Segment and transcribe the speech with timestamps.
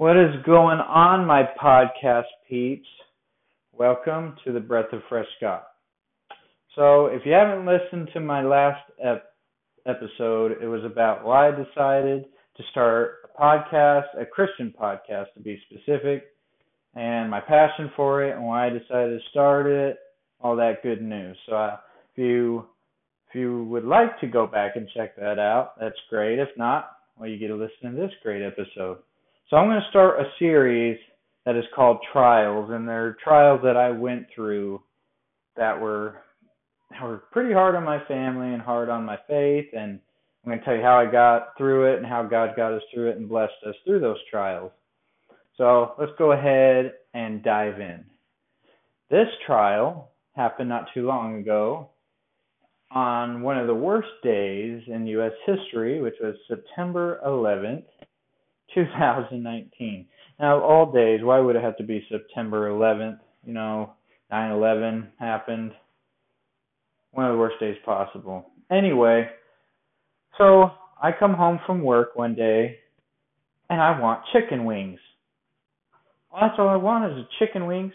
[0.00, 2.88] What is going on, my podcast peeps?
[3.74, 5.66] Welcome to the Breath of Fresh Scott.
[6.74, 9.34] So, if you haven't listened to my last ep-
[9.84, 12.24] episode, it was about why I decided
[12.56, 16.28] to start a podcast, a Christian podcast to be specific,
[16.94, 19.98] and my passion for it and why I decided to start it,
[20.40, 21.36] all that good news.
[21.46, 21.76] So, uh,
[22.14, 22.64] if you
[23.28, 26.38] if you would like to go back and check that out, that's great.
[26.38, 26.88] If not,
[27.18, 29.00] well, you get to listen to this great episode.
[29.50, 30.96] So I'm going to start a series
[31.44, 34.80] that is called Trials, and they're trials that I went through
[35.56, 36.18] that were
[36.92, 39.98] that were pretty hard on my family and hard on my faith, and
[40.44, 42.82] I'm going to tell you how I got through it and how God got us
[42.94, 44.70] through it and blessed us through those trials.
[45.56, 48.04] So let's go ahead and dive in.
[49.10, 51.90] This trial happened not too long ago
[52.92, 55.32] on one of the worst days in U.S.
[55.44, 57.82] history, which was September 11th,
[58.74, 60.06] 2019.
[60.38, 63.18] Now, all days, why would it have to be September 11th?
[63.44, 63.92] You know,
[64.30, 65.72] 9 11 happened.
[67.12, 68.46] One of the worst days possible.
[68.70, 69.28] Anyway,
[70.38, 70.70] so
[71.02, 72.76] I come home from work one day
[73.68, 74.98] and I want chicken wings.
[76.32, 77.92] That's all I want is chicken wings.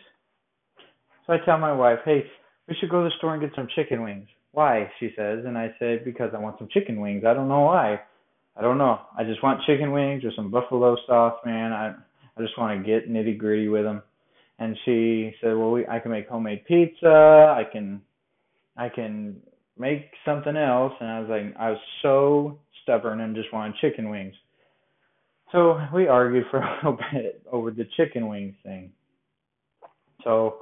[1.25, 2.23] So I tell my wife, hey,
[2.67, 4.27] we should go to the store and get some chicken wings.
[4.51, 4.89] Why?
[4.99, 7.23] She says, and I say, because I want some chicken wings.
[7.25, 8.01] I don't know why.
[8.57, 8.99] I don't know.
[9.17, 11.73] I just want chicken wings or some buffalo sauce, man.
[11.73, 11.93] I
[12.37, 14.01] I just want to get nitty gritty with them.
[14.59, 17.53] And she said, well, we, I can make homemade pizza.
[17.57, 18.01] I can
[18.77, 19.37] I can
[19.77, 20.93] make something else.
[20.99, 24.33] And I was like, I was so stubborn and just wanted chicken wings.
[25.51, 28.91] So we argued for a little bit over the chicken wings thing.
[30.23, 30.57] So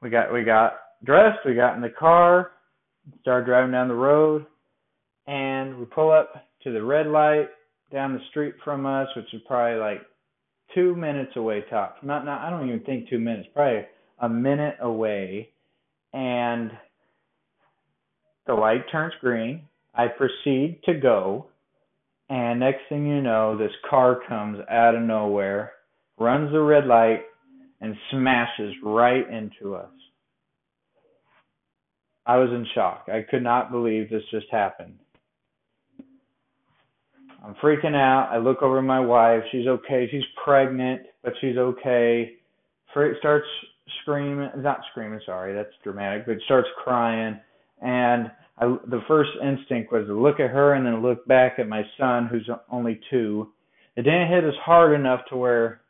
[0.00, 2.52] we got we got dressed, we got in the car,
[3.20, 4.46] started driving down the road,
[5.26, 7.48] and we pull up to the red light
[7.92, 10.00] down the street from us, which is probably like
[10.74, 11.98] two minutes away tops.
[12.02, 13.86] Not not I don't even think two minutes, probably
[14.20, 15.50] a minute away.
[16.12, 16.70] And
[18.46, 19.62] the light turns green.
[19.94, 21.46] I proceed to go.
[22.28, 25.72] And next thing you know, this car comes out of nowhere,
[26.18, 27.22] runs the red light,
[27.80, 29.90] and smashes right into us.
[32.26, 33.08] I was in shock.
[33.08, 34.98] I could not believe this just happened.
[37.44, 38.28] I'm freaking out.
[38.32, 39.42] I look over at my wife.
[39.50, 40.08] She's okay.
[40.10, 42.34] She's pregnant, but she's okay.
[42.92, 43.46] Fre- starts
[44.02, 47.38] screaming, not screaming, sorry, that's dramatic, but starts crying.
[47.80, 51.68] And I, the first instinct was to look at her and then look back at
[51.68, 53.52] my son, who's only two.
[53.96, 55.80] It didn't hit us hard enough to where,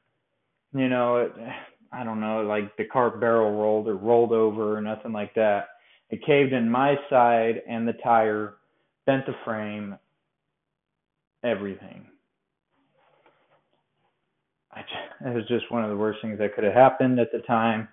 [0.73, 1.33] you know, it,
[1.93, 5.69] I don't know, like the car barrel rolled or rolled over or nothing like that.
[6.11, 8.55] It caved in my side and the tire,
[9.07, 9.97] bent the frame,
[11.45, 12.07] everything.
[14.73, 17.33] I just, it was just one of the worst things that could have happened at
[17.33, 17.89] the time.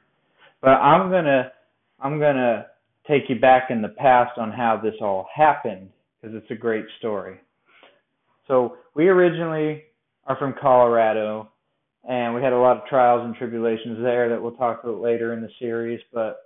[0.61, 1.51] But I'm gonna
[1.99, 2.67] I'm gonna
[3.07, 5.89] take you back in the past on how this all happened
[6.21, 7.39] because it's a great story.
[8.47, 9.83] So we originally
[10.25, 11.49] are from Colorado,
[12.07, 15.33] and we had a lot of trials and tribulations there that we'll talk about later
[15.33, 15.99] in the series.
[16.13, 16.37] But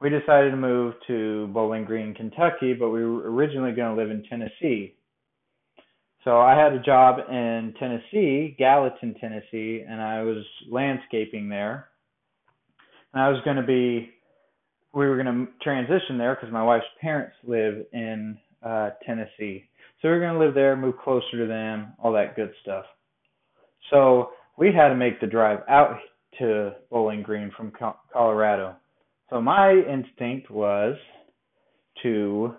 [0.00, 4.10] we decided to move to Bowling Green, Kentucky, but we were originally going to live
[4.10, 4.94] in Tennessee.
[6.26, 11.86] So I had a job in Tennessee, Gallatin, Tennessee, and I was landscaping there.
[13.14, 14.10] And I was going to be,
[14.92, 19.68] we were going to transition there because my wife's parents live in uh, Tennessee.
[20.02, 22.86] So we were going to live there, move closer to them, all that good stuff.
[23.90, 25.96] So we had to make the drive out
[26.40, 27.72] to Bowling Green from
[28.12, 28.74] Colorado.
[29.30, 30.96] So my instinct was
[32.02, 32.52] to,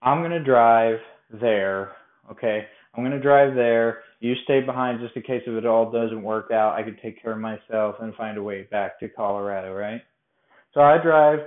[0.00, 1.00] I'm going to drive
[1.38, 1.92] there,
[2.30, 2.64] okay?
[2.94, 4.00] I'm going to drive there.
[4.20, 6.74] You stay behind just in case if it all doesn't work out.
[6.74, 10.02] I could take care of myself and find a way back to Colorado, right?
[10.74, 11.40] So I drive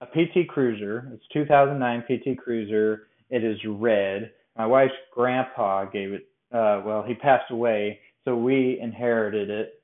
[0.00, 1.10] a PT Cruiser.
[1.12, 3.08] It's 2009 PT Cruiser.
[3.30, 4.32] It is red.
[4.56, 6.28] My wife's grandpa gave it.
[6.52, 9.82] Uh, well, he passed away, so we inherited it.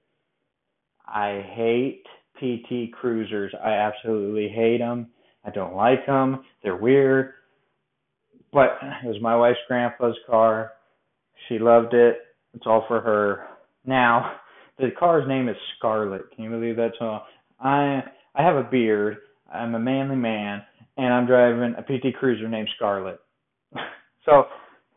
[1.07, 2.05] I hate
[2.39, 3.53] PT Cruisers.
[3.63, 5.09] I absolutely hate them.
[5.45, 6.45] I don't like them.
[6.63, 7.33] They're weird.
[8.53, 10.73] But it was my wife's grandpa's car.
[11.49, 12.19] She loved it.
[12.55, 13.47] It's all for her.
[13.85, 14.37] Now,
[14.79, 16.23] the car's name is Scarlet.
[16.35, 16.93] Can you believe that?
[16.99, 17.21] So
[17.61, 18.03] I
[18.35, 19.19] I have a beard.
[19.53, 20.63] I'm a manly man,
[20.97, 23.21] and I'm driving a PT Cruiser named Scarlet.
[24.25, 24.45] so,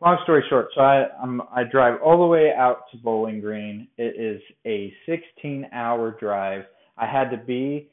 [0.00, 3.88] long story short, so I I'm, I drive all the way out to Bowling Green.
[3.98, 6.64] It is a 16-hour drive.
[6.96, 7.88] I had to be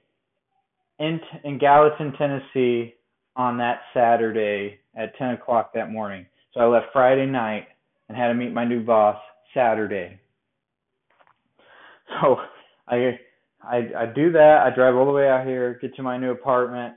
[1.00, 2.94] in in Gallatin, Tennessee,
[3.36, 6.25] on that Saturday at 10 o'clock that morning.
[6.54, 7.68] So I left Friday night
[8.11, 9.15] and had to meet my new boss
[9.53, 10.19] Saturday.
[12.09, 12.35] So
[12.89, 13.17] I
[13.63, 14.63] I I do that.
[14.65, 16.95] I drive all the way out here, get to my new apartment,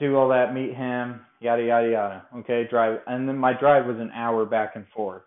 [0.00, 2.26] do all that, meet him, yada yada yada.
[2.38, 5.22] Okay, drive, and then my drive was an hour back and forth.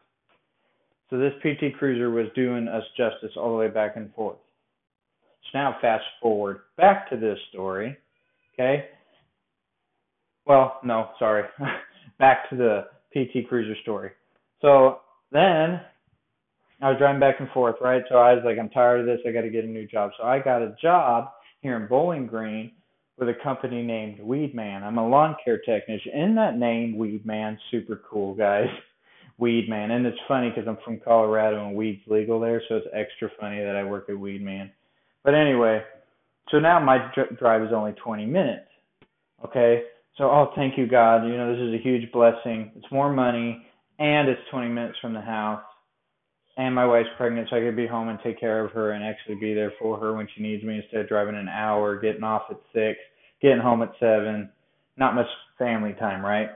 [1.09, 4.37] So this PT Cruiser was doing us justice all the way back and forth.
[5.43, 7.95] So now fast forward back to this story.
[8.53, 8.87] Okay.
[10.45, 11.43] Well, no, sorry.
[12.19, 14.11] back to the PT Cruiser story.
[14.65, 15.01] So
[15.31, 15.79] then
[16.81, 18.01] I was driving back and forth, right?
[18.09, 19.19] So I was like, I'm tired of this.
[19.27, 20.09] I got to get a new job.
[20.17, 21.29] So I got a job
[21.61, 22.71] here in Bowling Green
[23.19, 24.81] with a company named Weedman.
[24.81, 26.13] I'm a lawn care technician.
[26.13, 28.65] In that name, Weedman, super cool, guys.
[29.39, 29.91] Weedman.
[29.91, 33.59] And it's funny because I'm from Colorado and weed's legal there, so it's extra funny
[33.59, 34.71] that I work at Weedman.
[35.23, 35.83] But anyway,
[36.49, 38.67] so now my drive is only 20 minutes.
[39.43, 39.83] Okay?
[40.17, 41.25] So, oh, thank you, God.
[41.25, 42.71] You know, this is a huge blessing.
[42.77, 43.64] It's more money,
[43.99, 45.63] and it's 20 minutes from the house
[46.57, 49.03] and my wife's pregnant, so I could be home and take care of her and
[49.03, 52.23] actually be there for her when she needs me instead of driving an hour, getting
[52.23, 52.97] off at six,
[53.41, 54.49] getting home at seven.
[54.97, 55.27] Not much
[55.59, 56.49] family time, right?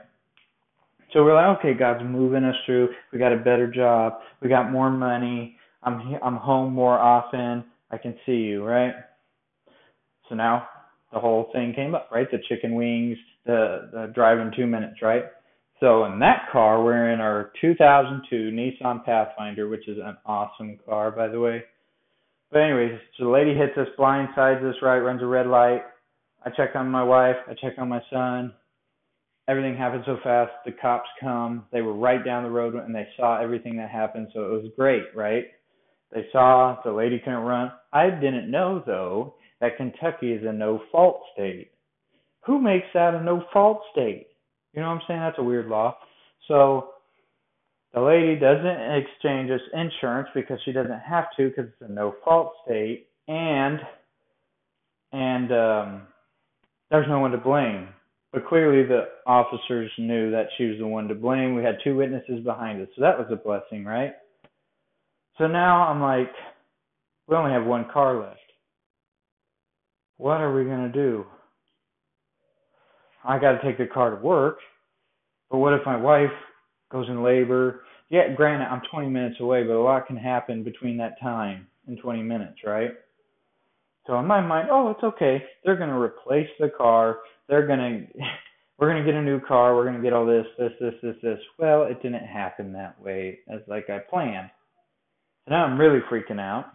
[1.12, 2.88] So we're like, okay, God's moving us through.
[3.12, 4.14] We got a better job.
[4.40, 5.56] We got more money.
[5.82, 7.64] I'm I'm home more often.
[7.90, 8.94] I can see you, right?
[10.28, 10.66] So now
[11.12, 12.30] the whole thing came up, right?
[12.30, 15.24] The chicken wings, the the driving two minutes, right?
[15.80, 21.10] So in that car, we're in our 2002 Nissan Pathfinder, which is an awesome car,
[21.10, 21.64] by the way.
[22.52, 25.82] But anyways, so the lady hits us, blindsides us, right, runs a red light.
[26.44, 28.52] I check on my wife, I check on my son.
[29.48, 30.52] Everything happened so fast.
[30.64, 31.64] The cops come.
[31.72, 34.28] They were right down the road and they saw everything that happened.
[34.32, 35.46] So it was great, right?
[36.12, 37.72] They saw the lady couldn't run.
[37.92, 41.70] I didn't know though that Kentucky is a no fault state.
[42.46, 44.29] Who makes that a no fault state?
[44.72, 45.20] You know what I'm saying?
[45.20, 45.96] That's a weird law.
[46.48, 46.90] So
[47.92, 52.14] the lady doesn't exchange us insurance because she doesn't have to because it's a no
[52.24, 53.80] fault state and
[55.12, 56.02] and um
[56.90, 57.88] there's no one to blame.
[58.32, 61.56] But clearly the officers knew that she was the one to blame.
[61.56, 62.88] We had two witnesses behind us.
[62.94, 64.12] So that was a blessing, right?
[65.38, 66.32] So now I'm like
[67.26, 68.38] we only have one car left.
[70.16, 71.24] What are we to do?
[73.24, 74.58] I got to take the car to work.
[75.50, 76.30] But what if my wife
[76.90, 77.82] goes in labor?
[78.08, 81.98] Yeah, granted, I'm 20 minutes away, but a lot can happen between that time and
[81.98, 82.90] 20 minutes, right?
[84.06, 85.42] So in my mind, oh, it's okay.
[85.64, 87.18] They're going to replace the car.
[87.48, 87.78] They're going
[88.14, 88.22] to,
[88.78, 89.76] we're going to get a new car.
[89.76, 91.38] We're going to get all this, this, this, this, this.
[91.58, 94.50] Well, it didn't happen that way as like I planned.
[95.44, 96.66] So now I'm really freaking out.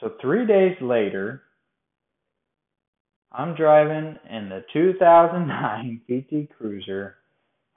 [0.00, 1.42] So three days later,
[3.34, 7.16] I'm driving in the 2009 PT Cruiser.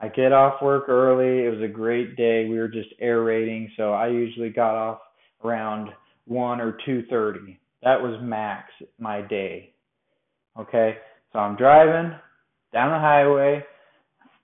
[0.00, 1.46] I get off work early.
[1.46, 2.46] It was a great day.
[2.46, 4.98] We were just aerating, so I usually got off
[5.42, 5.88] around
[6.26, 7.56] 1 or 2:30.
[7.82, 9.72] That was max my day.
[10.58, 10.96] Okay?
[11.32, 12.12] So I'm driving
[12.72, 13.64] down the highway.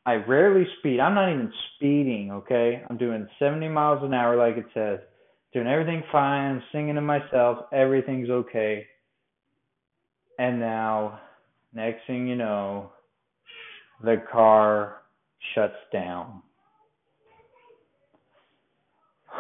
[0.07, 1.01] I rarely speed.
[1.01, 2.83] I'm not even speeding, okay?
[2.89, 5.01] I'm doing 70 miles an hour like it says.
[5.53, 8.87] Doing everything fine, singing to myself, everything's okay.
[10.39, 11.21] And now,
[11.75, 12.91] next thing you know,
[14.03, 15.03] the car
[15.55, 16.43] shuts down.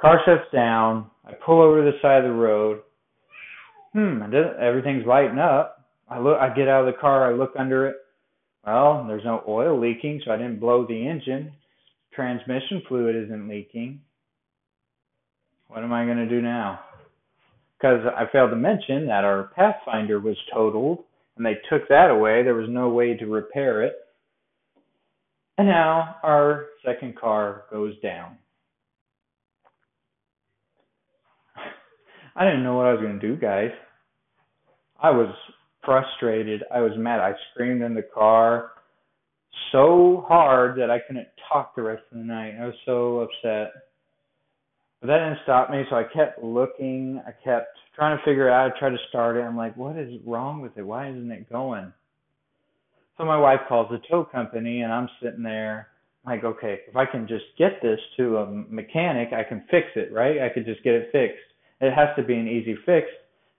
[0.00, 1.06] Car shuts down.
[1.24, 2.82] I pull over to the side of the road.
[3.94, 4.22] Hmm,
[4.60, 5.86] everything's lighting up.
[6.08, 6.38] I look.
[6.38, 7.30] I get out of the car.
[7.30, 7.96] I look under it.
[8.66, 11.52] Well, there's no oil leaking, so I didn't blow the engine.
[12.14, 14.00] Transmission fluid isn't leaking.
[15.68, 16.80] What am I going to do now?
[17.84, 21.04] Because I failed to mention that our Pathfinder was totaled
[21.36, 22.42] and they took that away.
[22.42, 23.92] There was no way to repair it.
[25.58, 28.38] And now our second car goes down.
[32.34, 33.70] I didn't know what I was going to do, guys.
[34.98, 35.28] I was
[35.84, 36.62] frustrated.
[36.74, 37.20] I was mad.
[37.20, 38.70] I screamed in the car
[39.72, 42.54] so hard that I couldn't talk the rest of the night.
[42.58, 43.72] I was so upset.
[45.04, 47.20] But that didn't stop me, so I kept looking.
[47.26, 48.72] I kept trying to figure it out.
[48.74, 49.42] I tried to start it.
[49.42, 50.82] I'm like, what is wrong with it?
[50.82, 51.92] Why isn't it going?
[53.18, 55.88] So my wife calls the tow company, and I'm sitting there
[56.24, 60.10] like, okay, if I can just get this to a mechanic, I can fix it,
[60.10, 60.40] right?
[60.40, 61.36] I could just get it fixed.
[61.82, 63.06] It has to be an easy fix.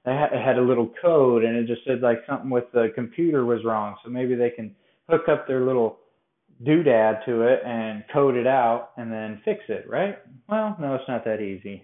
[0.08, 3.64] It had a little code, and it just said like something with the computer was
[3.64, 3.98] wrong.
[4.04, 4.76] So maybe they can
[5.08, 6.00] hook up their little
[6.64, 10.18] doodad to it and code it out and then fix it, right?
[10.48, 11.84] Well, no, it's not that easy.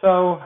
[0.00, 0.40] So,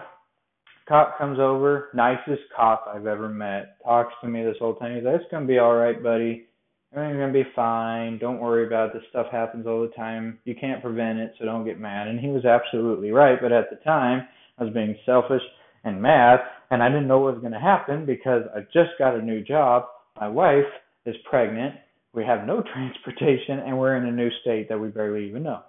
[0.88, 4.96] cop comes over, nicest cop I've ever met, talks to me this whole time.
[4.96, 6.46] He's like, "It's gonna be all right, buddy.
[6.94, 8.18] Everything's gonna be fine.
[8.18, 8.94] Don't worry about it.
[8.94, 10.38] This stuff happens all the time.
[10.44, 12.08] You can't prevent it, so don't get mad.
[12.08, 13.40] And he was absolutely right.
[13.40, 14.26] But at the time,
[14.58, 15.42] I was being selfish
[15.84, 16.40] and mad,
[16.70, 19.86] and I didn't know what was gonna happen because I just got a new job.
[20.18, 20.66] My wife
[21.04, 21.74] is pregnant.
[22.14, 25.62] We have no transportation, and we're in a new state that we barely even know.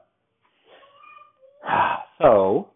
[2.22, 2.72] So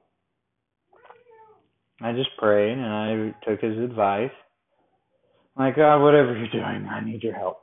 [2.02, 4.32] I just prayed and I took his advice.
[5.56, 7.62] My God, whatever you're doing, I need your help.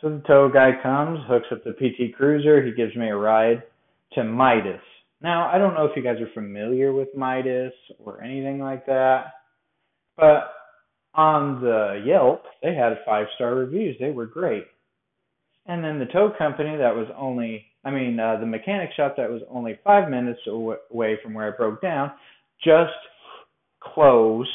[0.00, 2.62] So the tow guy comes, hooks up the PT Cruiser.
[2.62, 3.62] He gives me a ride
[4.14, 4.80] to Midas.
[5.22, 9.32] Now, I don't know if you guys are familiar with Midas or anything like that,
[10.16, 10.52] but
[11.14, 13.96] on the Yelp, they had five star reviews.
[13.98, 14.64] They were great.
[15.66, 19.30] And then the tow company that was only, I mean, uh, the mechanic shop that
[19.30, 22.12] was only five minutes away from where I broke down
[22.62, 22.92] just
[23.80, 24.48] closed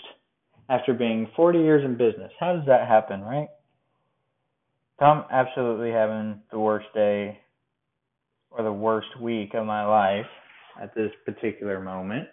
[0.70, 2.32] after being 40 years in business.
[2.40, 3.48] How does that happen, right?
[5.00, 7.38] I'm absolutely having the worst day
[8.50, 10.26] or the worst week of my life
[10.82, 12.28] at this particular moment.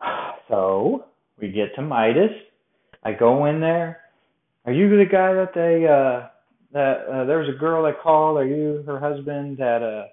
[0.48, 1.06] So
[1.40, 2.30] we get to Midas.
[3.04, 4.00] I go in there.
[4.64, 6.28] Are you the guy that they uh
[6.72, 8.38] that uh, there was a girl that called?
[8.38, 10.08] Are you her husband that uh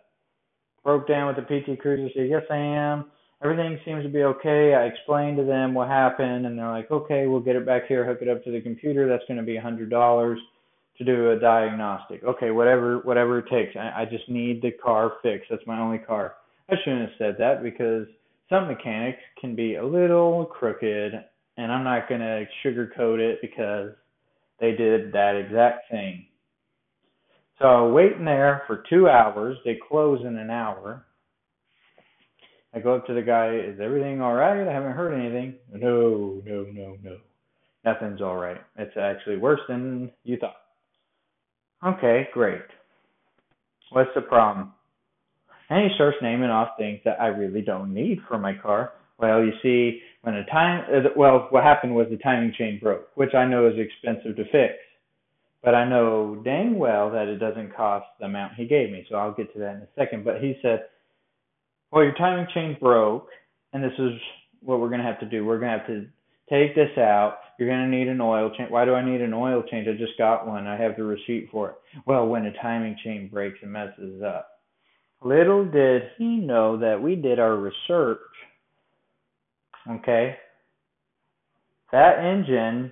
[0.84, 2.10] broke down with the PT Cruiser?
[2.16, 3.06] Said yes, I am.
[3.42, 4.74] Everything seems to be okay.
[4.74, 8.06] I explained to them what happened, and they're like, okay, we'll get it back here,
[8.06, 9.08] hook it up to the computer.
[9.08, 10.40] That's going to be a hundred dollars
[10.98, 12.24] to do a diagnostic.
[12.24, 13.76] Okay, whatever whatever it takes.
[13.78, 15.50] I, I just need the car fixed.
[15.50, 16.34] That's my only car.
[16.70, 18.08] I shouldn't have said that because
[18.50, 21.14] some mechanics can be a little crooked,
[21.58, 23.92] and I'm not going to sugarcoat it because
[24.60, 26.26] they did that exact thing.
[27.60, 29.58] So waiting there for two hours.
[29.66, 31.06] They close in an hour.
[32.74, 33.56] I go up to the guy.
[33.56, 34.68] Is everything all right?
[34.68, 35.56] I haven't heard anything.
[35.74, 37.18] No, no, no, no.
[37.84, 38.62] Nothing's all right.
[38.78, 40.56] It's actually worse than you thought.
[41.86, 42.62] Okay, great.
[43.92, 44.74] What's the problem?
[45.70, 48.94] And he starts naming off things that I really don't need for my car.
[49.20, 53.10] Well, you see, when a time, uh, well, what happened was the timing chain broke,
[53.16, 54.74] which I know is expensive to fix.
[55.64, 59.16] But I know dang well that it doesn't cost the amount he gave me, so
[59.16, 60.24] I'll get to that in a second.
[60.24, 60.86] But he said,
[61.92, 63.28] well, your timing chain broke,
[63.74, 64.14] and this is
[64.62, 65.46] what we're going to have to do.
[65.46, 66.06] We're going to have to
[66.50, 67.40] take this out.
[67.58, 68.72] You're going to need an oil change.
[68.72, 69.88] Why do I need an oil change?
[69.88, 70.66] I just got one.
[70.66, 71.76] I have the receipt for it.
[72.06, 74.59] Well, when a timing chain breaks and messes up.
[75.22, 78.20] Little did he know that we did our research.
[79.90, 80.38] Okay?
[81.92, 82.92] That engine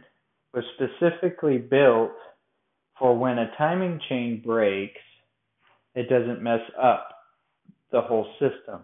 [0.54, 2.12] was specifically built
[3.00, 5.00] for when a timing chain breaks,
[5.96, 7.10] it doesn't mess up
[7.92, 8.82] the whole system.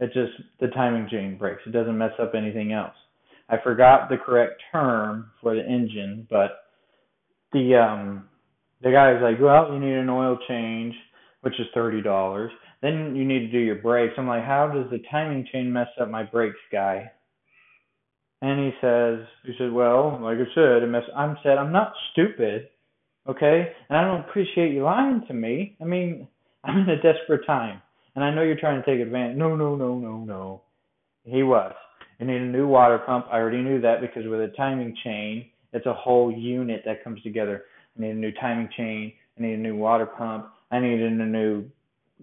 [0.00, 1.62] It just, the timing chain breaks.
[1.66, 2.94] It doesn't mess up anything else.
[3.48, 6.64] I forgot the correct term for the engine, but
[7.52, 8.28] the um
[8.82, 10.94] the guy was like, Well, you need an oil change,
[11.42, 12.50] which is thirty dollars.
[12.82, 14.14] Then you need to do your brakes.
[14.18, 17.10] I'm like, how does the timing chain mess up my brakes, guy?
[18.42, 20.82] And he says, he said, well, like I said.
[21.16, 22.68] I'm said, I'm not stupid,
[23.28, 23.72] okay?
[23.88, 25.76] And I don't appreciate you lying to me.
[25.80, 26.26] I mean,
[26.64, 27.80] I'm in a desperate time,
[28.14, 29.36] and I know you're trying to take advantage.
[29.36, 30.62] No, no, no, no, no.
[31.24, 31.72] He was.
[32.18, 33.26] You need a new water pump.
[33.30, 37.22] I already knew that because with a timing chain, it's a whole unit that comes
[37.22, 37.64] together.
[37.96, 39.12] I need a new timing chain.
[39.38, 40.48] I need a new water pump.
[40.70, 41.64] I needed a new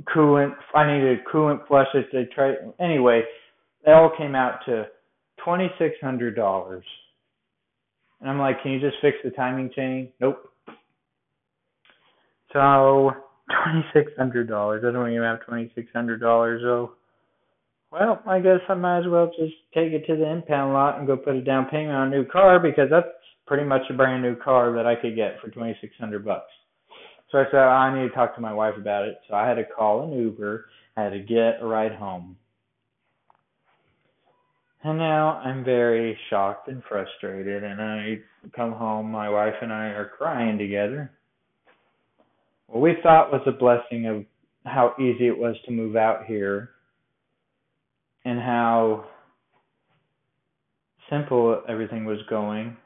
[0.03, 0.53] coolant.
[0.75, 2.07] I needed coolant flush it.
[2.11, 3.23] They tried anyway.
[3.85, 4.85] It all came out to
[5.43, 6.85] twenty six hundred dollars.
[8.21, 10.09] And I'm like, can you just fix the timing chain?
[10.19, 10.49] Nope.
[12.53, 13.11] So
[13.63, 14.83] twenty six hundred dollars.
[14.85, 16.91] I don't even have twenty six hundred dollars though.
[17.91, 21.07] Well, I guess I might as well just take it to the impound lot and
[21.07, 23.07] go put a down payment on a new car because that's
[23.47, 26.51] pretty much a brand new car that I could get for twenty six hundred bucks.
[27.31, 29.19] So I said, I need to talk to my wife about it.
[29.27, 30.65] So I had to call an Uber.
[30.97, 32.37] I had to get a ride home.
[34.83, 37.63] And now I'm very shocked and frustrated.
[37.63, 38.19] And I
[38.55, 41.11] come home, my wife and I are crying together.
[42.67, 44.25] What we thought was a blessing of
[44.65, 46.71] how easy it was to move out here
[48.25, 49.05] and how
[51.09, 52.77] simple everything was going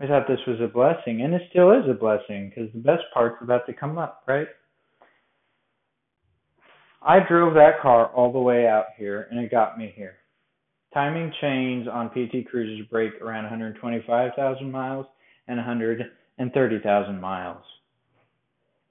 [0.00, 3.02] I thought this was a blessing, and it still is a blessing because the best
[3.12, 4.46] part's about to come up, right?
[7.02, 10.16] I drove that car all the way out here, and it got me here.
[10.94, 15.06] Timing chains on PT Cruisers break around 125,000 miles
[15.48, 17.62] and 130,000 miles.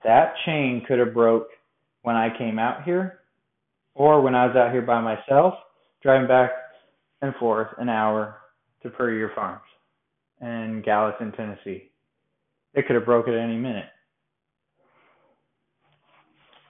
[0.04, 1.48] That chain could have broke
[2.04, 3.22] when I came out here,
[3.96, 5.56] or when I was out here by myself,
[6.04, 6.52] driving back
[7.24, 8.38] and forth an hour
[8.84, 9.62] to Puryear Farms
[10.42, 11.92] in Gallatin, Tennessee.
[12.74, 13.86] It could have broke at any minute.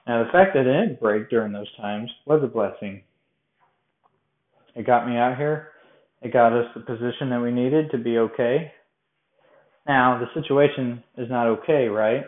[0.06, 3.02] Now, the fact that it didn't break during those times was a blessing.
[4.74, 5.68] It got me out here.
[6.22, 8.72] It got us the position that we needed to be okay.
[9.86, 12.24] Now, the situation is not okay, right?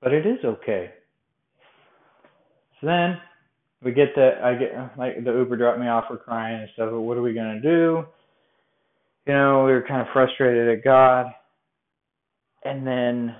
[0.00, 0.90] But it is okay.
[2.80, 3.18] So then
[3.82, 6.90] we get that I get like the Uber dropped me off for crying and stuff.
[6.90, 8.04] But what are we gonna do?
[9.26, 11.26] You know, we were kind of frustrated at God,
[12.64, 13.36] and then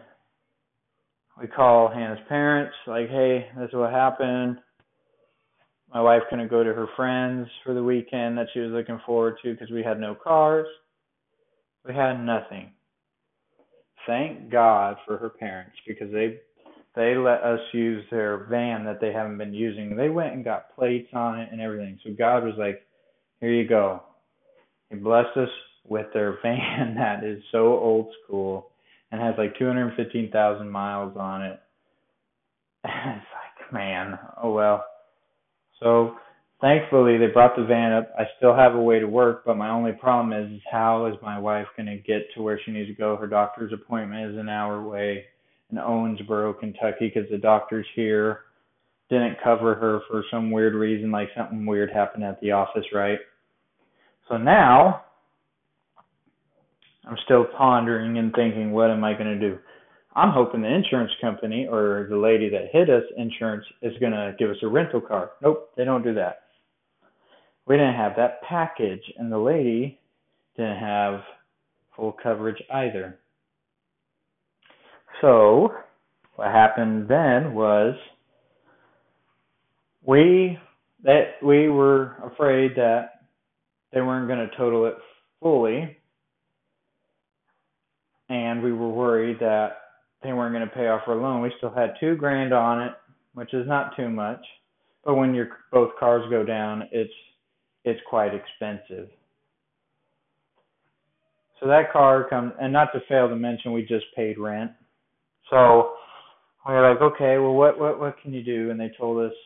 [1.41, 4.59] we call Hannah's parents, like, hey, this is what happened.
[5.93, 9.39] My wife couldn't go to her friends for the weekend that she was looking forward
[9.43, 10.69] to because we had no cars.
[11.85, 12.71] We had nothing.
[14.07, 16.39] Thank God for her parents because they
[16.95, 19.97] they let us use their van that they haven't been using.
[19.97, 21.99] They went and got plates on it and everything.
[22.05, 22.87] So God was like,
[23.41, 24.03] "Here you go."
[24.91, 25.49] He blessed us
[25.89, 28.71] with their van that is so old school
[29.11, 31.61] and has like 215,000 miles on it.
[32.85, 34.85] And it's like, man, oh well.
[35.81, 36.15] So
[36.61, 38.11] thankfully they brought the van up.
[38.19, 41.15] I still have a way to work, but my only problem is, is how is
[41.23, 43.17] my wife going to get to where she needs to go?
[43.17, 45.25] Her doctor's appointment is an hour away
[45.71, 48.41] in Owensboro, Kentucky, because the doctors here
[49.11, 53.19] didn't cover her for some weird reason, like something weird happened at the office, right?
[54.29, 55.03] So now
[57.07, 59.59] I'm still pondering and thinking, what am I going to do?
[60.15, 64.35] I'm hoping the insurance company or the lady that hit us insurance is going to
[64.39, 65.33] give us a rental car.
[65.43, 66.43] Nope, they don't do that.
[67.67, 69.99] We didn't have that package, and the lady
[70.57, 71.21] didn't have
[71.97, 73.19] full coverage either.
[75.21, 75.73] So,
[76.35, 77.95] what happened then was
[80.05, 80.59] we
[81.05, 83.23] that we were afraid that
[83.93, 84.95] they weren't going to total it
[85.41, 85.97] fully
[88.33, 89.73] and we were worried that
[90.23, 91.43] they weren't going to pay off our loan.
[91.43, 92.93] We still had 2 grand on it,
[93.35, 94.41] which is not too much,
[95.05, 97.13] but when your both cars go down, it's
[97.85, 99.09] it's quite expensive.
[101.61, 104.71] So that car comes, and not to fail to mention, we just paid rent.
[105.51, 105.93] So
[106.67, 108.71] we were like, okay, well, what what what can you do?
[108.71, 109.37] And they told us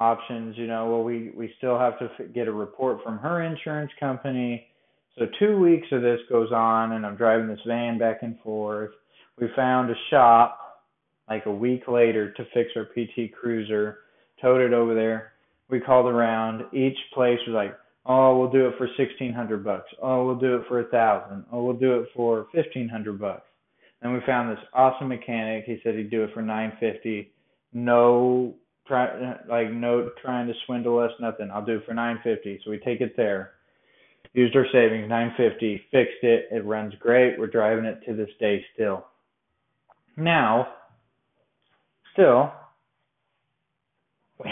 [0.00, 0.56] options.
[0.58, 4.66] You know, well, we we still have to get a report from her insurance company.
[5.18, 8.90] So two weeks of this goes on, and I'm driving this van back and forth.
[9.38, 10.82] We found a shop
[11.28, 13.98] like a week later to fix our PT Cruiser.
[14.40, 15.32] Towed it over there.
[15.68, 16.64] We called around.
[16.72, 19.88] Each place was like, "Oh, we'll do it for sixteen hundred bucks.
[20.02, 21.44] Oh, we'll do it for a thousand.
[21.50, 23.46] Oh, we'll do it for fifteen hundred bucks."
[24.02, 25.64] Then we found this awesome mechanic.
[25.64, 27.32] He said he'd do it for nine fifty.
[27.72, 28.54] No
[28.86, 31.50] try like no trying to swindle us, nothing.
[31.50, 32.60] I'll do it for nine fifty.
[32.64, 33.53] So we take it there.
[34.32, 37.38] Used our savings, nine fifty, fixed it, it runs great.
[37.38, 39.06] We're driving it to this day still.
[40.16, 40.66] Now
[42.12, 42.52] still
[44.42, 44.50] we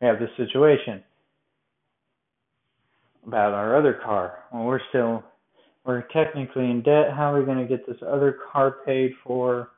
[0.00, 1.04] have this situation
[3.24, 4.40] about our other car.
[4.52, 5.22] Well we're still
[5.84, 7.12] we're technically in debt.
[7.14, 9.70] How are we going to get this other car paid for?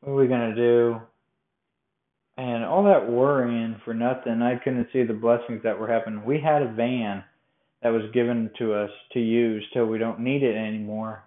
[0.00, 1.00] What are we going to do?
[2.36, 4.40] And all that worrying for nothing.
[4.42, 6.24] I couldn't see the blessings that were happening.
[6.24, 7.24] We had a van
[7.82, 11.22] that was given to us to use till we don't need it anymore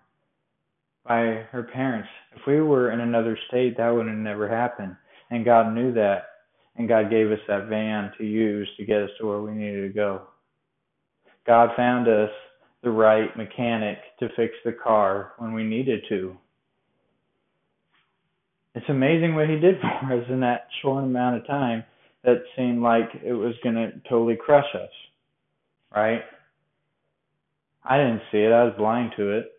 [1.05, 2.09] by her parents.
[2.35, 4.95] If we were in another state, that would have never happened.
[5.29, 6.27] And God knew that.
[6.75, 9.87] And God gave us that van to use to get us to where we needed
[9.87, 10.21] to go.
[11.45, 12.29] God found us
[12.83, 16.37] the right mechanic to fix the car when we needed to.
[18.73, 21.83] It's amazing what he did for us in that short amount of time
[22.23, 24.89] that seemed like it was going to totally crush us.
[25.93, 26.21] Right?
[27.83, 28.51] I didn't see it.
[28.51, 29.51] I was blind to it.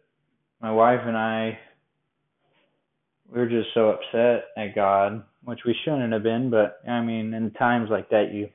[0.61, 1.59] My wife and I
[3.33, 7.33] we were just so upset at God, which we shouldn't have been, but I mean,
[7.33, 8.49] in times like that you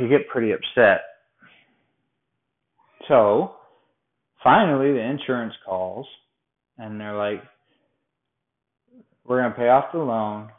[0.00, 1.02] you get pretty upset
[3.08, 3.52] so
[4.44, 6.06] finally, the insurance calls
[6.76, 7.42] and they're like,
[9.24, 10.50] we're to pay off the loan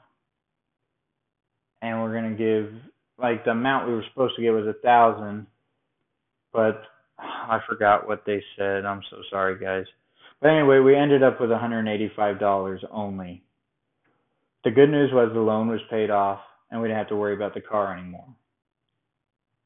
[1.81, 2.73] and we're to give,
[3.17, 5.47] like, the amount we were supposed to give was a thousand,
[6.51, 6.81] but
[7.19, 8.85] I forgot what they said.
[8.85, 9.85] I'm so sorry, guys.
[10.41, 13.43] But anyway, we ended up with $185 only.
[14.63, 16.39] The good news was the loan was paid off
[16.71, 18.27] and we didn't have to worry about the car anymore.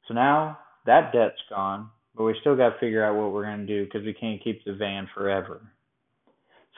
[0.08, 3.66] So now that debt's gone but we still got to figure out what we're going
[3.66, 5.62] to do because we can't keep the van forever.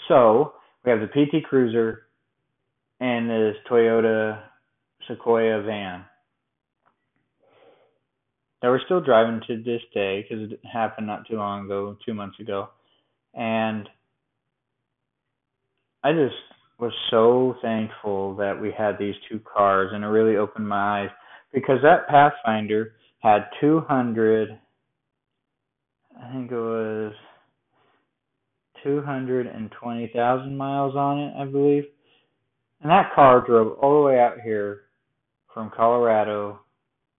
[0.07, 2.03] So we have the PT Cruiser
[2.99, 4.41] and this Toyota
[5.07, 6.05] Sequoia van
[8.61, 12.13] that we're still driving to this day because it happened not too long ago, two
[12.13, 12.69] months ago.
[13.33, 13.87] And
[16.03, 16.35] I just
[16.79, 21.09] was so thankful that we had these two cars and it really opened my eyes
[21.53, 24.59] because that Pathfinder had 200
[26.17, 27.13] I think it was
[28.83, 31.83] 220,000 miles on it, I believe.
[32.81, 34.83] And that car drove all the way out here
[35.53, 36.59] from Colorado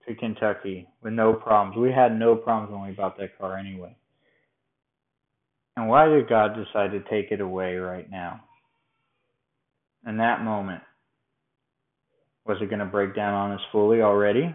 [0.07, 1.77] to Kentucky with no problems.
[1.77, 3.97] We had no problems when we bought that car anyway.
[5.77, 8.40] And why did God decide to take it away right now?
[10.07, 10.83] In that moment,
[12.47, 14.55] was it going to break down on us fully already?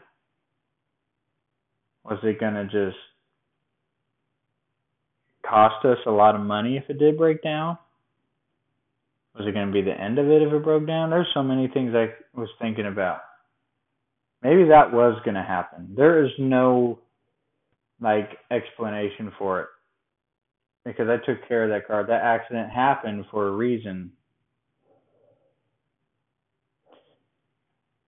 [2.05, 2.97] Was it going to just
[5.47, 7.77] cost us a lot of money if it did break down?
[9.37, 11.09] Was it going to be the end of it if it broke down?
[11.09, 13.19] There's so many things I was thinking about.
[14.43, 15.93] Maybe that was going to happen.
[15.95, 16.99] There is no
[18.01, 19.67] like explanation for it
[20.83, 22.05] because I took care of that car.
[22.05, 24.11] That accident happened for a reason.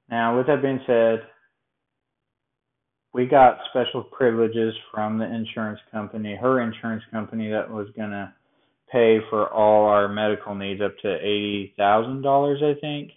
[0.09, 1.27] Now, with that being said,
[3.13, 8.33] we got special privileges from the insurance company, her insurance company that was going to
[8.91, 13.11] pay for all our medical needs up to $80,000, I think.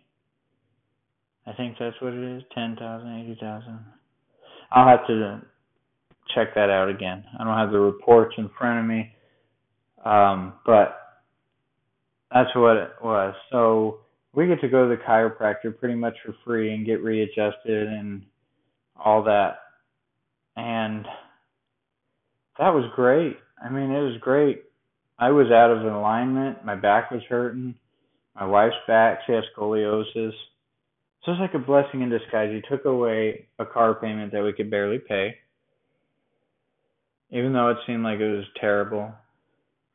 [1.46, 3.78] I think that's what it is, ten thousand, eighty thousand.
[4.72, 5.42] I'll have to
[6.34, 7.24] check that out again.
[7.38, 9.12] I don't have the reports in front of me,
[10.04, 10.98] um, but
[12.32, 13.34] that's what it was.
[13.50, 13.98] So
[14.34, 18.22] we get to go to the chiropractor pretty much for free and get readjusted and
[18.96, 19.58] all that.
[20.56, 21.06] And
[22.58, 23.36] that was great.
[23.62, 24.64] I mean, it was great.
[25.18, 26.64] I was out of alignment.
[26.64, 27.74] My back was hurting.
[28.34, 30.32] My wife's back, she has scoliosis.
[31.26, 32.50] So it's like a blessing in disguise.
[32.52, 35.34] He took away a car payment that we could barely pay.
[37.32, 39.12] Even though it seemed like it was terrible.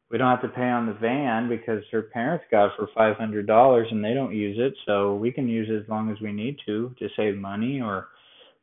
[0.10, 3.16] We don't have to pay on the van because her parents got it for five
[3.16, 6.20] hundred dollars and they don't use it, so we can use it as long as
[6.20, 8.10] we need to to save money or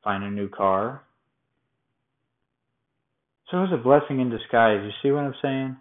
[0.05, 1.03] find a new car.
[3.51, 4.83] So it was a blessing in disguise.
[4.85, 5.77] You see what I'm saying?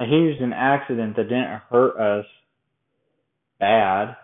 [0.00, 2.26] Like he used an accident that didn't hurt us
[3.60, 4.16] bad,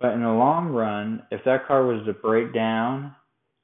[0.00, 3.14] but in the long run, if that car was to break down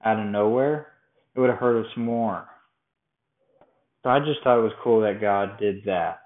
[0.04, 0.88] out of nowhere,
[1.34, 2.46] it would have hurt us more.
[4.02, 6.20] So I just thought it was cool that God did that.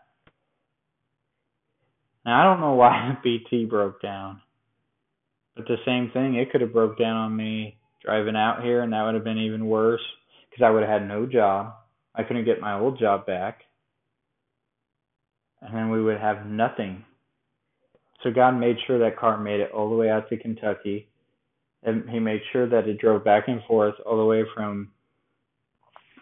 [2.24, 4.40] Now I don't know why PT broke down,
[5.54, 8.92] but the same thing, it could have broke down on me driving out here, and
[8.92, 10.00] that would have been even worse
[10.50, 11.74] because I would have had no job.
[12.14, 13.60] I couldn't get my old job back,
[15.60, 17.04] and then we would have nothing
[18.22, 21.08] so God made sure that car made it all the way out to Kentucky.
[21.84, 24.90] And he made sure that it drove back and forth all the way from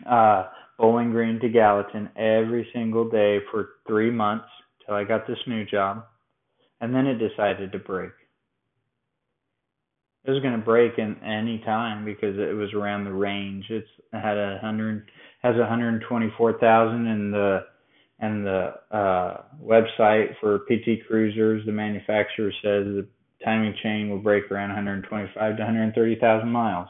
[0.08, 0.44] uh,
[0.78, 4.46] Bowling Green to Gallatin every single day for three months
[4.84, 6.04] till I got this new job.
[6.80, 8.10] And then it decided to break.
[10.24, 13.64] It was going to break in any time because it was around the range.
[13.70, 15.08] It's it had a hundred
[15.42, 17.60] has a 124,000 in the
[18.18, 23.06] and the uh, website for PT Cruisers, the manufacturer says the
[23.44, 26.88] timing chain will break around 125 to 130,000 miles.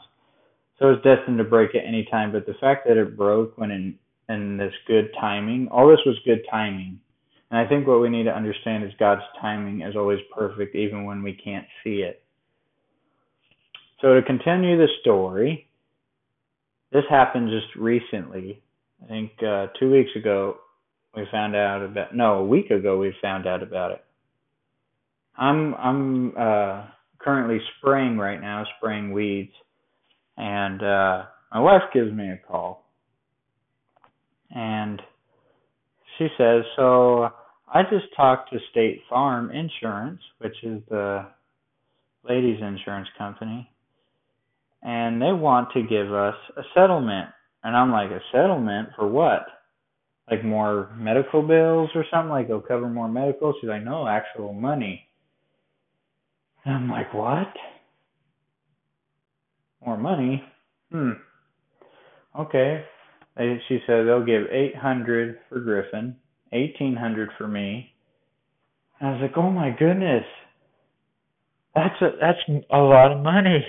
[0.79, 2.31] So it's destined to break at any time.
[2.31, 6.19] But the fact that it broke when in in this good timing, all this was
[6.25, 6.99] good timing.
[7.49, 11.05] And I think what we need to understand is God's timing is always perfect, even
[11.05, 12.21] when we can't see it.
[14.01, 15.67] So to continue the story,
[16.91, 18.61] this happened just recently.
[19.03, 20.57] I think uh, two weeks ago,
[21.17, 24.03] we found out about no a week ago we found out about it.
[25.35, 26.85] I'm i'm uh
[27.19, 29.53] currently spraying right now spraying weeds
[30.37, 32.85] and uh my wife gives me a call.
[34.51, 35.01] And
[36.17, 37.29] she says so
[37.73, 41.25] i just talked to state farm insurance which is the
[42.29, 43.67] ladies insurance company
[44.83, 47.29] and they want to give us a settlement.
[47.63, 49.47] And i'm like a settlement for what
[50.29, 52.29] like more medical bills or something?
[52.29, 53.53] Like they'll cover more medical?
[53.59, 55.07] She's like, no, actual money.
[56.65, 57.53] And I'm like, what?
[59.85, 60.43] More money?
[60.91, 61.11] Hmm.
[62.37, 62.83] Okay.
[63.37, 66.15] They, she said they'll give 800 for Griffin,
[66.49, 67.93] 1800 for me.
[68.99, 70.23] And I was like, oh my goodness.
[71.75, 72.39] That's a, that's
[72.71, 73.63] a lot of money.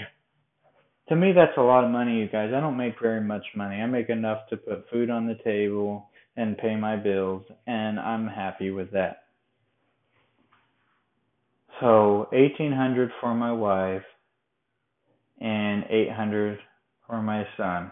[1.10, 2.50] To me, that's a lot of money, you guys.
[2.54, 3.76] I don't make very much money.
[3.76, 8.28] I make enough to put food on the table and pay my bills, and I'm
[8.28, 9.24] happy with that.
[11.80, 14.02] So, 1800 for my wife
[15.40, 16.58] and 800
[17.06, 17.90] for my son.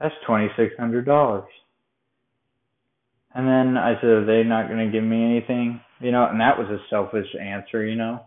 [0.00, 1.44] That's $2600.
[3.34, 5.80] And then I said, Are they not going to give me anything?
[6.00, 8.20] You know, and that was a selfish answer, you know.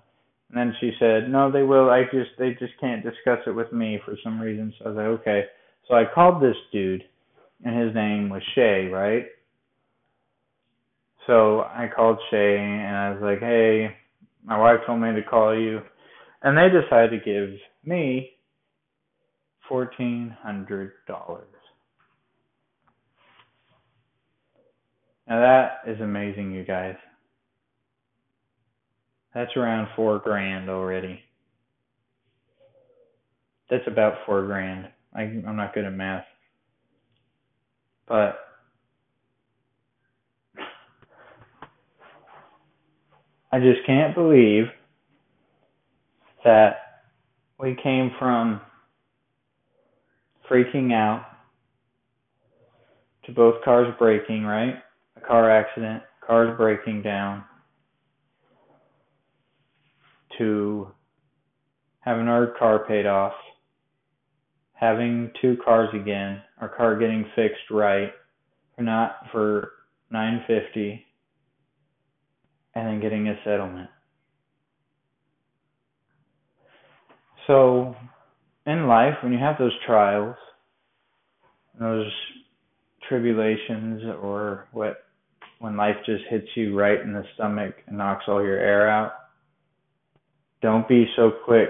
[0.50, 1.90] And then she said, No, they will.
[1.90, 4.74] I just, they just can't discuss it with me for some reason.
[4.78, 5.44] So I was like, Okay.
[5.88, 7.04] So I called this dude,
[7.64, 9.26] and his name was Shay, right?
[11.26, 13.96] So I called Shay, and I was like, Hey,
[14.44, 15.82] my wife told me to call you.
[16.42, 18.32] And they decided to give me
[19.70, 20.92] $1,400.
[25.28, 26.96] Now that is amazing, you guys.
[29.34, 31.20] That's around four grand already.
[33.70, 34.88] That's about four grand.
[35.14, 36.24] I, I'm not good at math.
[38.08, 38.40] But
[43.52, 44.66] I just can't believe
[46.44, 46.78] that
[47.60, 48.62] we came from
[50.50, 51.26] freaking out
[53.26, 54.76] to both cars breaking, right?
[55.18, 57.44] A car accident, cars breaking down,
[60.38, 60.88] to
[62.00, 63.34] having our car paid off,
[64.74, 68.12] having two cars again, our car getting fixed right
[68.76, 69.72] for not for
[70.12, 71.04] 950
[72.76, 73.90] and then getting a settlement.
[77.48, 77.96] So
[78.66, 80.36] in life when you have those trials,
[81.80, 82.12] those
[83.08, 85.04] tribulations or what
[85.60, 89.14] when life just hits you right in the stomach and knocks all your air out,
[90.62, 91.70] don't be so quick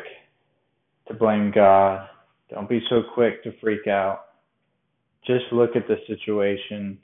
[1.08, 2.08] to blame God.
[2.50, 4.27] Don't be so quick to freak out.
[5.28, 6.98] Just look at the situation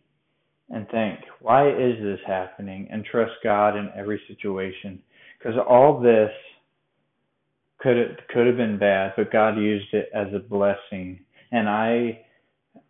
[0.69, 2.87] and think, why is this happening?
[2.89, 4.99] And trust God in every situation.
[5.37, 6.31] Because all this
[7.79, 11.19] could have, could have been bad, but God used it as a blessing.
[11.51, 12.21] And I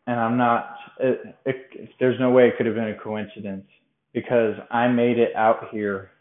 [0.08, 0.76] and I'm not.
[1.00, 3.66] It, it, there's no way it could have been a coincidence
[4.14, 6.12] because I made it out here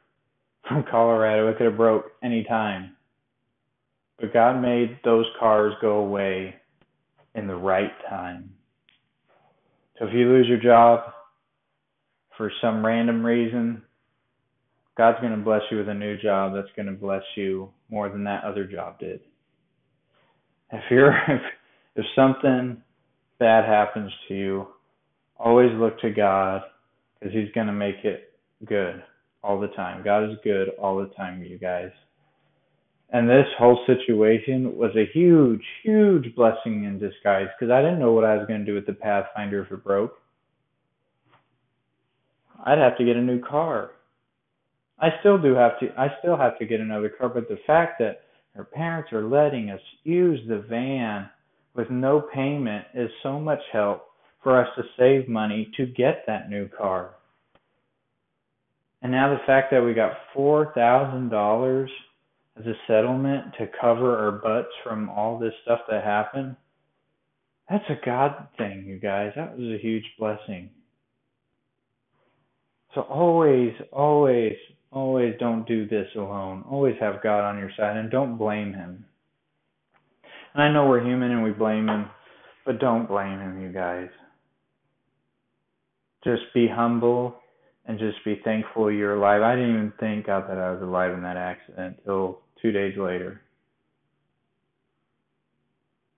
[0.67, 1.49] from Colorado.
[1.49, 2.97] It could have broke any time,
[4.19, 6.55] but God made those cars go away
[7.35, 8.55] in the right time.
[10.03, 11.13] If you lose your job
[12.37, 13.83] for some random reason,
[14.99, 18.09] God's going to bless you with a new job that's going to bless you more
[18.09, 19.21] than that other job did.
[20.73, 21.41] If you're if,
[21.95, 22.83] if something
[23.39, 24.67] bad happens to you,
[25.39, 26.63] always look to God
[27.21, 28.33] because He's going to make it
[28.67, 29.05] good
[29.45, 30.03] all the time.
[30.03, 31.91] God is good all the time, you guys.
[33.13, 38.13] And this whole situation was a huge, huge blessing in disguise because I didn't know
[38.13, 40.19] what I was going to do with the Pathfinder if it broke.
[42.65, 43.91] I'd have to get a new car.
[44.99, 47.99] I still do have to I still have to get another car, but the fact
[47.99, 48.23] that
[48.55, 51.29] her parents are letting us use the van
[51.75, 54.07] with no payment is so much help
[54.43, 57.11] for us to save money to get that new car.
[59.03, 61.89] And now the fact that we got $4,000
[62.59, 66.57] as a settlement to cover our butts from all this stuff that happened,
[67.71, 69.33] that's a God thing, you guys.
[69.37, 70.71] That was a huge blessing.
[72.95, 74.53] So always, always,
[74.91, 76.65] always don't do this alone.
[76.71, 79.07] Always have God on your side and don't blame Him.
[80.53, 82.11] And I know we're human and we blame Him,
[82.67, 84.09] but don't blame Him, you guys.
[86.25, 87.37] Just be humble
[87.87, 89.43] and just be thankful you're alive.
[89.43, 92.97] I didn't even think God that I was alive in that accident until two days
[92.97, 93.41] later.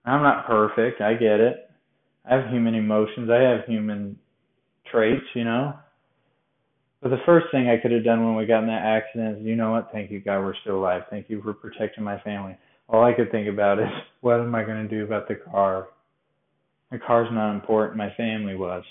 [0.05, 1.01] I'm not perfect.
[1.01, 1.71] I get it.
[2.29, 3.31] I have human emotions.
[3.31, 4.19] I have human
[4.91, 5.75] traits, you know.
[7.03, 9.47] But the first thing I could have done when we got in that accident is,
[9.47, 9.91] you know what?
[9.93, 11.03] Thank you, God, we're still alive.
[11.11, 12.57] Thank you for protecting my family.
[12.89, 13.89] All I could think about is,
[14.21, 15.89] what am I going to do about the car?
[16.91, 17.97] The car's not important.
[17.97, 18.85] My family was.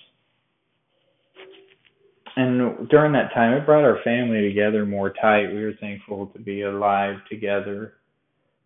[2.35, 5.53] And during that time, it brought our family together more tight.
[5.53, 7.93] We were thankful to be alive together.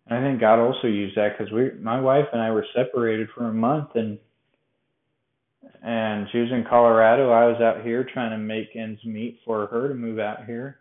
[0.06, 3.28] And I think God also used that because we, my wife and I were separated
[3.34, 4.18] for a month, and
[5.82, 7.30] and she was in Colorado.
[7.30, 10.78] I was out here trying to make ends meet for her to move out here.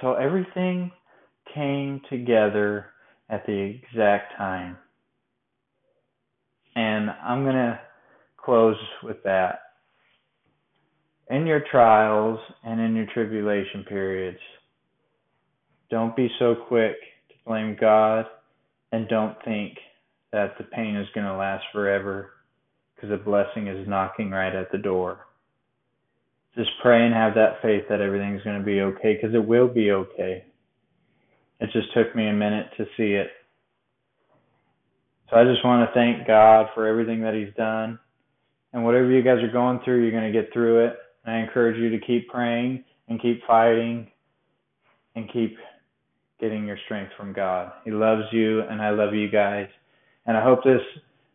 [0.00, 0.90] So everything
[1.54, 2.86] came together
[3.30, 4.76] at the exact time.
[6.74, 7.80] And I'm going to
[8.36, 9.60] close with that.
[11.30, 14.38] In your trials and in your tribulation periods,
[15.90, 16.96] don't be so quick
[17.28, 18.26] to blame God
[18.92, 19.78] and don't think
[20.32, 22.30] that the pain is going to last forever
[22.94, 25.26] because a blessing is knocking right at the door.
[26.54, 29.68] Just pray and have that faith that everything's going to be okay because it will
[29.68, 30.44] be okay.
[31.60, 33.28] It just took me a minute to see it.
[35.30, 37.98] So I just want to thank God for everything that He's done.
[38.72, 40.96] And whatever you guys are going through, you're going to get through it.
[41.24, 44.08] And I encourage you to keep praying and keep fighting
[45.14, 45.56] and keep
[46.40, 47.72] getting your strength from God.
[47.84, 49.66] He loves you, and I love you guys.
[50.26, 50.80] And I hope this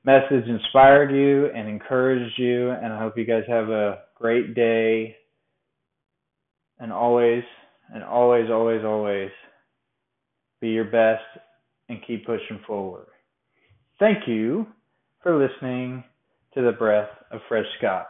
[0.05, 5.17] message inspired you and encouraged you, and I hope you guys have a great day.
[6.79, 7.43] And always,
[7.93, 9.31] and always, always, always
[10.61, 11.23] be your best
[11.89, 13.07] and keep pushing forward.
[13.99, 14.65] Thank you
[15.21, 16.03] for listening
[16.53, 18.07] to the Breath of Fresh Scott.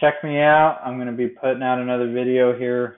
[0.00, 0.80] Check me out.
[0.84, 2.96] I'm going to be putting out another video here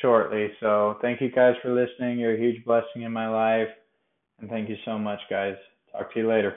[0.00, 0.48] shortly.
[0.60, 2.18] So thank you guys for listening.
[2.18, 3.68] You're a huge blessing in my life.
[4.40, 5.56] And thank you so much, guys.
[5.92, 6.56] Talk to you later.